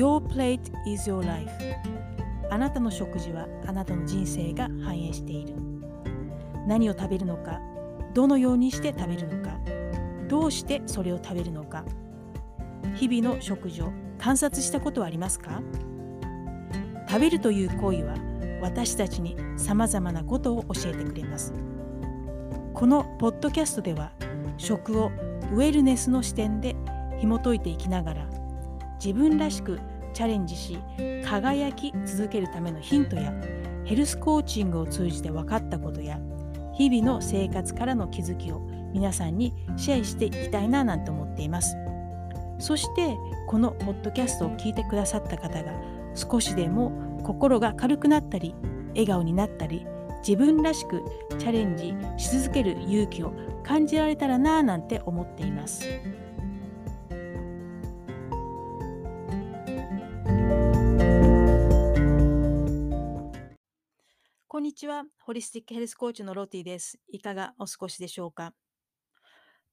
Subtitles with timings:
[0.00, 1.50] Your plate is your life.
[2.50, 5.54] あなたの食事はあなたの人生が反映している。
[6.66, 7.60] 何を食べるのか
[8.14, 9.58] どのようにして食べるのか
[10.26, 11.84] どうしてそれを食べるのか。
[12.94, 15.60] 日々の食事を観察したことはありますか？
[17.06, 18.14] 食べるという行為は
[18.62, 21.52] 私たちにさまざまなことを教えてくれます。
[22.72, 24.12] このポッドキャストでは
[24.56, 25.12] 食を
[25.52, 26.74] ウェルネスの視点で
[27.18, 28.26] 紐解いていきながら
[28.94, 29.78] 自分らしく
[30.12, 30.78] チャレンジし
[31.24, 33.32] 輝き続けるためのヒントや
[33.84, 36.20] ヘルスコーチングを通じて分かったことや
[36.74, 38.60] 日々の生活からの気づきを
[38.92, 41.76] 皆さんにシェアしていきたいななんて思っています
[42.58, 43.16] そして
[43.48, 45.72] このポッドキャストを聞いてくださった方が
[46.14, 48.54] 少しでも心が軽くなったり
[48.90, 49.86] 笑顔になったり
[50.26, 51.02] 自分らしく
[51.38, 55.86] チャレンジし続ける勇気を感じられたらなぁなんて思っています。
[64.60, 65.04] こんにちは。
[65.22, 66.98] ホリスティックヘルスコーチのロティです。
[67.08, 68.52] いかがお過ごしでしょうか？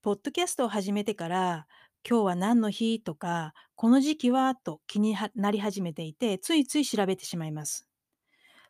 [0.01, 1.67] ポッドキャストを始めてから、
[2.09, 7.85] 今日は何の日とか、この時期はと気になり始めていて、ついつい調べてしまいます。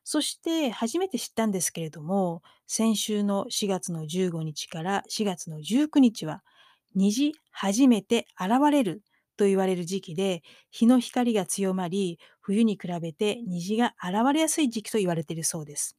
[0.04, 6.44] そして初めて知ったんですけれども、先週の4月の15日から4月の19日は、
[6.96, 9.04] 虹初めて現れる
[9.38, 15.96] と言われる時期で、日の光が強まり、冬に比べて虹が現れやすい時期と言われているそうです。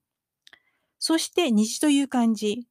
[0.99, 2.67] そして虹という漢字、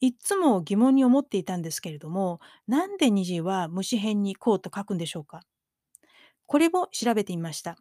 [0.00, 5.40] いつも疑問に思っていたんですけれども、なんで虹は虫辺にこうと書くんでしょうか？
[6.46, 7.76] これも調べてみました。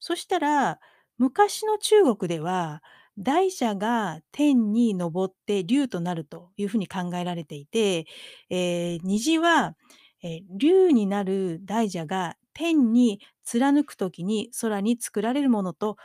[0.00, 0.80] そしたら、
[1.18, 2.82] 昔の中国では、
[3.18, 8.06] 大蛇が天に昇って竜となるというふうに考えられていて、
[8.48, 9.76] えー、虹は、
[10.22, 15.98] えー、竜になる大蛇が天に貫く時に空に作られるものと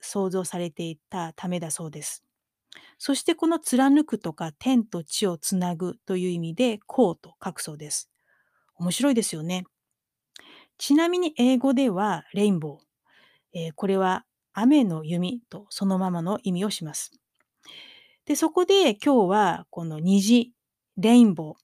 [0.00, 2.22] 想像されていたためだそうです。
[3.04, 8.08] そしてこの貫くとか天と地をつなぐという意味でこうと書くそうです。
[8.76, 9.64] 面白いですよね。
[10.78, 13.58] ちなみに英語ではレインボー。
[13.58, 17.10] えー、これは雨の弓とそのままの意味をします。
[18.24, 20.52] で、そこで今日はこの虹、
[20.96, 21.56] レインボー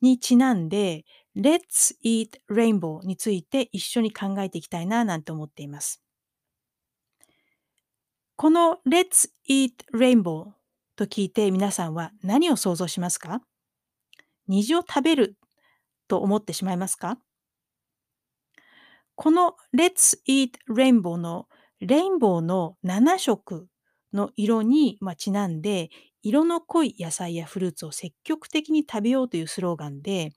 [0.00, 1.04] にちなんで、
[1.36, 6.02] Let's Eat Rainbow について一緒に考えていきたいななんて思っています。
[8.34, 10.54] この Let's Eat Rainbow
[10.96, 13.42] と聞いて皆さんは何を想像しますか？
[14.48, 15.36] 虹を食べる
[16.08, 17.18] と思ってしまいますか？
[19.14, 21.46] この Let's Eat Rainbow の
[21.80, 23.68] レインボーの7色
[24.12, 25.90] の色に、まちなんで、
[26.22, 30.32] 色の濃い野菜やフルーツを積極的に食べようというスローガンで、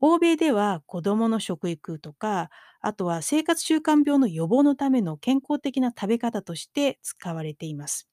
[0.00, 2.50] 欧米では子どもの食育とか、
[2.80, 8.08] あとは生活習慣病の予防のための健康的な食べ方として使われています。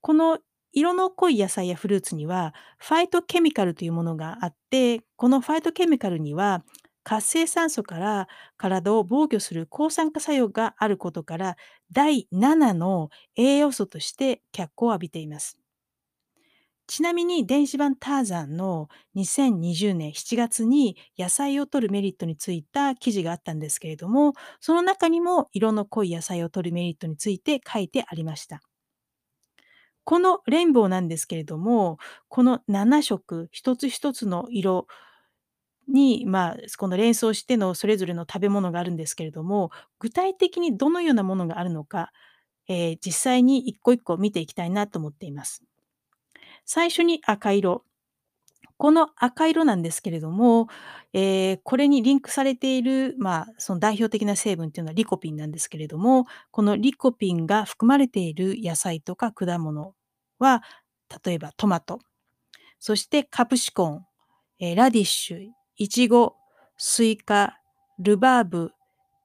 [0.00, 0.38] この
[0.72, 6.64] 色の濃い野菜やフルーツにはファイトケミカルというものがあって、このファイトケミカルには
[7.02, 11.56] 活性酸素から体を防御する抗酸化作用があることから、
[11.92, 15.58] 第7の栄養素として脚光を浴びています。
[16.86, 28.60] ちなみに電子版ターザンの2020年7月に野菜を摂るメリットについた記事があったんですけれども、その中にも色の濃い野菜を摂るメリットについて書いてありました。
[30.04, 34.86] このレインボーなんですけれども、この7色一つ一つの色
[35.88, 42.12] に、まあ、この連想してのそれぞれの食べ物があるんですけれども、具体的にどのようなものがあるのか、
[42.68, 45.62] えー、実際に一個一個見ていきたいなと思っています。
[46.64, 47.84] 最初に赤色。
[48.80, 50.68] この赤色なんですけれども、
[51.12, 59.92] えー、これにリンクされている、まあ、その代表的な成分っていうのはリコピンなんですけれども、このリコピンが含まれている野菜とか果物
[60.38, 60.62] は、
[61.26, 61.98] 例えばトマト、
[62.78, 64.06] そして capsicum、
[64.60, 66.36] えー、ラディッシュ、いちご、
[66.78, 67.58] スイカ、
[67.98, 68.72] ルバーブ、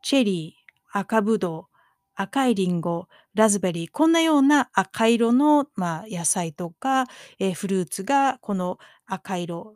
[0.04, 1.75] チェリー、赤ぶどう、
[2.16, 7.06] 赤いリンゴ、ラズベリー、こんなような赤色の、まあ、野菜とか、
[7.40, 9.76] えー、フルーツがこの赤色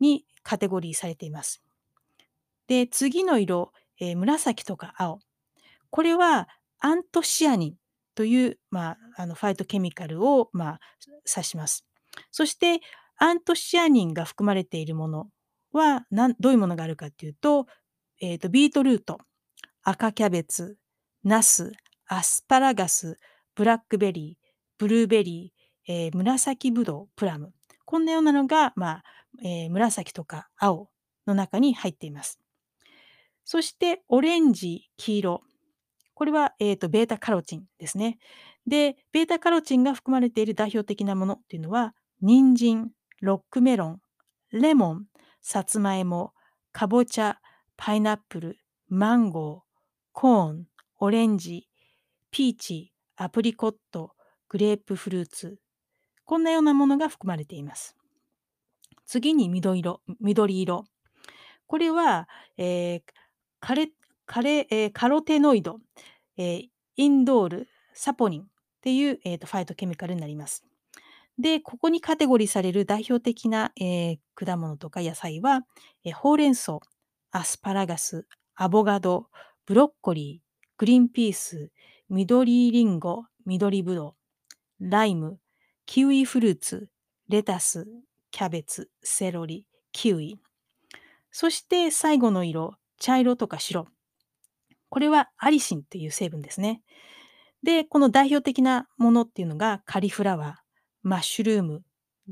[0.00, 1.62] にカテゴリーされています。
[2.68, 5.18] で、次の色、えー、紫とか青。
[5.90, 6.48] これは
[6.78, 7.74] アントシアニン
[8.14, 10.80] という、まあ、あのファイトケミカルを、まあ、
[11.28, 11.84] 指します。
[12.30, 12.80] そして、
[13.16, 15.28] アントシアニンが含まれているもの
[15.72, 16.06] は
[16.40, 17.66] どういうものがあるかっていうと、
[18.20, 19.18] えーと、ビートルート、
[19.82, 20.76] 赤キャベツ、
[21.24, 21.72] ナス、
[22.06, 23.16] アスパラガス、
[23.54, 24.48] ブラックベリー、
[24.78, 27.52] ブルーベリー、えー、紫ぶどう、プラム。
[27.84, 29.04] こんなようなのが、まあ
[29.44, 30.88] えー、紫とか青
[31.26, 32.40] の中に入っています。
[33.44, 35.42] そしてオレンジ、黄色。
[36.14, 38.18] これは、えーと、ベータカロチンですね。
[38.66, 42.90] で、ベータカロチンが含まれている代表的なものっていうのは、人参、
[43.20, 44.00] ロックメロン、
[44.52, 45.06] レモン、
[45.40, 46.32] さつまいも、
[46.72, 47.38] かぼちゃ、
[47.76, 48.58] パイナップル、
[48.88, 49.72] マンゴー、
[50.12, 50.66] コーン、
[51.04, 51.66] オレンジ、
[52.30, 54.12] ピーチ、アプリコット、
[54.48, 55.58] グレープフルーツ。
[56.24, 57.96] こんなようなものが含まれています。
[59.04, 60.00] 次に緑色。
[60.20, 60.84] 緑色
[61.66, 63.02] これは、えー、
[63.58, 63.88] カレ
[64.26, 65.80] カレ、えー、カロテノイド、
[66.36, 68.44] えー、インドール、サポニンっ
[68.80, 70.64] ていう、えーと、ファイトケミカルになります。
[71.36, 75.62] で、ここにカテゴリーされる代表的な、えー、果物とか野菜は、
[76.04, 76.78] えー、ほうれん草、
[77.32, 79.26] アスパラガス、アボガド、
[79.66, 80.51] ブロッコリー、
[80.82, 81.70] グリーンピース、
[82.08, 84.16] 緑りんご、緑ぶど
[84.80, 85.38] う、ライム、
[85.86, 86.88] キウイフルーツ、
[87.28, 87.86] レタス、
[88.32, 90.40] キャベツ、セロリ、キウイ。
[91.30, 93.86] そして最後の色、茶色とか白。
[94.88, 96.82] これはアリシンという成分ですね。
[97.62, 100.54] で、この代表的なものっていうのがカリフラワー、
[101.04, 101.84] マッシュルーム、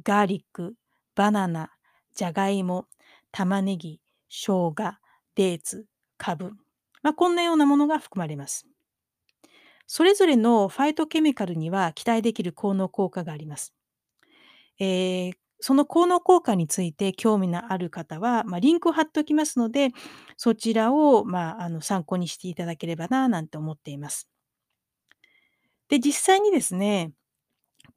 [0.03, 0.75] ガーリック、
[1.15, 1.71] バナナ、
[2.17, 2.87] じゃがいも、
[3.31, 4.75] 玉ねぎ、生姜、
[5.37, 5.87] デーツ、
[6.19, 6.51] カブ。
[7.03, 8.67] まあ、こんなようなものが含まれます。
[9.87, 13.75] それぞれのファイトケミカルには期待できる効能効果があります。
[14.79, 19.91] えー、その効能効果について興味のある方は、まあ、リンクを貼っておきますので、
[20.37, 24.29] そちらを、まあ、あの参考にしていただければな、なんて思っています。
[25.89, 27.13] で、実際にですね、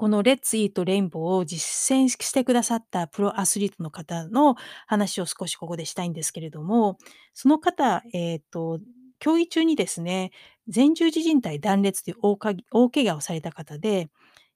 [0.04, 4.56] このレッツイートレインボーを実践してくださったプロアスリートの方の
[4.86, 6.98] 話を少しここでしたいんですけれども、
[7.34, 8.82] その方、え、ー、と、
[9.20, 10.32] 競技中にですね、
[10.68, 12.38] 前十字靭帯断裂という大
[12.74, 14.10] 大怪我をされた方で、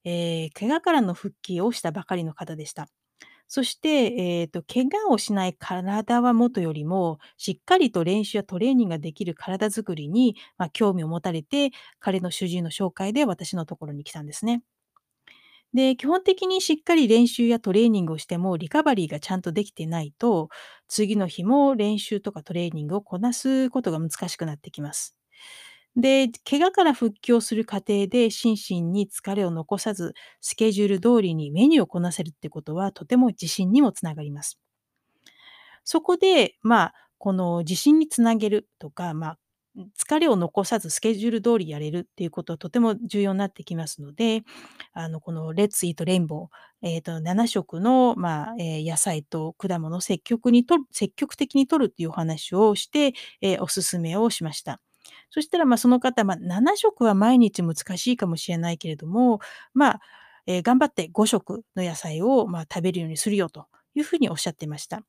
[0.04, 2.90] えー、怪我からの復帰をしたばかりの方でした。
[3.46, 14.62] そして、え、ー、と、怪我をしない体はもとよりも、しっかりと練習やトレーニングができる体づくりに、まあ、興味を持たれて、彼の主治医の紹介で私のところに来たんですね。
[15.74, 20.48] で、基本的にしっかり練習やトレーニングをしても、リカバリーがちゃんとできてないと、
[20.88, 25.14] 次の日も練習とかトレーニングをこなすことが難しくなってきます。
[25.96, 34.58] で、怪我から復帰をする過程で心身に疲れを残さず、スケジュール通りにメニューをこなせるってことは、とても自信にもつながります。
[35.84, 39.38] そこで、まあ、この自信につなげるとか、まあ、
[39.98, 44.42] 疲れを残さずスケジュール通りやれるっていうことはとても重要になってきますので、
[44.92, 54.80] あの、このレッツイートレインボー、えっ、ー、と、7色の、まあ、えー、野菜と果物を積極にと、積極的に取るっていうお話をして、えー、おすすめをしました。
[55.30, 59.40] そしたら、まあ、その方、まあ、7食は毎日難しいかもしれないけれども、
[59.74, 60.00] まあ、
[60.46, 65.02] え、頑張って5食の野菜を、ま、食べるようにするよというふうにおっしゃってました。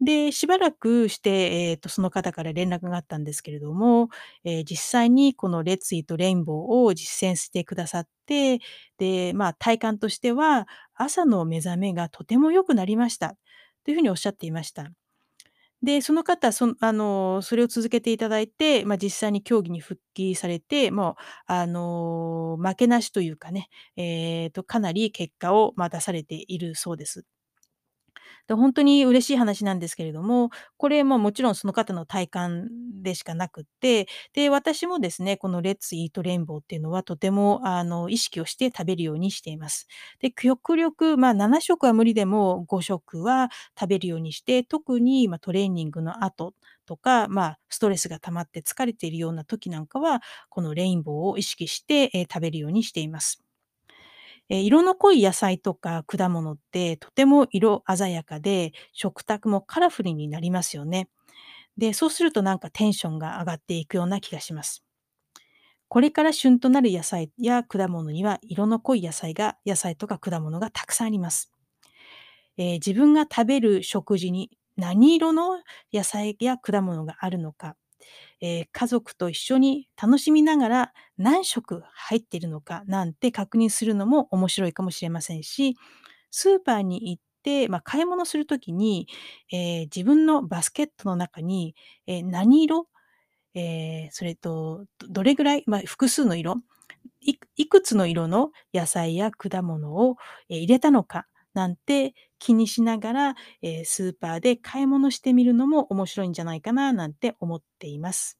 [0.00, 4.08] で、しばらくして、えっ、と、その方から連絡があったんですけれども、
[4.44, 8.60] えー、実際にこのレッツイートレインボーを実践してくださって、
[8.98, 13.36] で、まあ、体感としては、朝の目覚めがとても良くなりました。
[13.84, 14.90] というふうにおっしゃっていました。
[15.82, 27.24] で、その方、そあの、それを続けていただいて、まあ、実際に競技に復帰されて、もう、あの、負けなしというかね、えっ、と、かなり結果を、ま、出されているそうです。
[28.50, 32.68] で、本当に嬉しい話なんですけれども、これももちろんその方の体感
[33.00, 39.86] でしかなくって、で、私もですね、このレッツイートレインボーっていうのはとてもあの意識をして食べるようにしています。
[40.18, 46.52] で、極力、まあ、7食は無理でも5食は食べるようにして、特にまトレーニングの後
[46.86, 53.44] とか、まあ、ストレスが溜まって疲れているような時なんかは、このレインボーを意識して、え食べるようにしています。
[54.50, 61.08] え色の濃い野菜とか果物ってとても色鮮やかで、食卓もカラフルになりますよね。
[61.78, 64.84] で、そうするとなんかテンションが上がっていくような気がします。
[65.88, 71.52] これから旬となる野菜や果物には色の濃い野菜が、野菜とか果物がたくさんあります。
[72.56, 75.60] えー、自分が食べる食事に何色の
[75.92, 77.76] 野菜や果物があるのか、
[78.40, 85.76] えー、家族と一緒に楽しみながら何食入っているのかなんて確認するのも面白いかもしれませんし、
[86.30, 89.08] スーパーに行って、まあ、買い物するときに、
[89.52, 91.74] えー、自分のバスケットの中に、
[92.06, 92.88] えー、何色、
[93.54, 96.54] えそれとどれぐらい、まあ、複数の色
[97.56, 100.16] いくつの色の野菜や果物を
[100.48, 108.38] 入れたのかなんて気にしながら、えー、スーパーで買い物してみるのも面白いんじゃないかななんて思っています。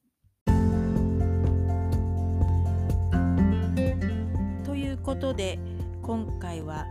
[4.64, 5.60] ということで
[6.02, 6.86] 今回は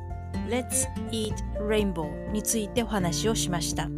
[0.47, 1.35] Let's Eat
[1.67, 3.89] Rainbow についてお話をしました。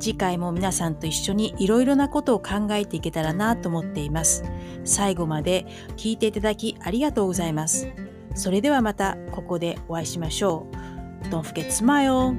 [0.00, 4.44] 次回も皆さんと一緒にいろいろなことを考えていけたらなと思っています。
[4.84, 7.88] 最後まで聞いていただきありがとうございます。
[8.34, 10.97] それではまたここでお会いしましょう。
[11.30, 12.36] Don't forget to smile.